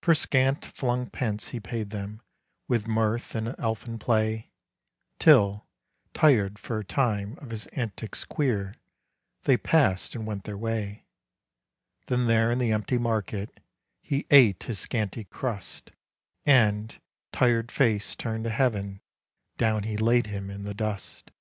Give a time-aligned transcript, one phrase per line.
[0.00, 2.22] For scant flung pence he paid them
[2.68, 4.52] With mirth and elfin play,
[5.18, 5.66] Till,
[6.14, 8.76] tired for a time of his antics queer,
[9.42, 11.06] They passed and went their way;
[12.06, 13.58] Then there in the empty market
[14.00, 15.90] He ate his scanty crust,
[16.46, 17.00] And,
[17.32, 19.00] tired face turned to heaven,
[19.58, 21.32] down He laid him in the dust.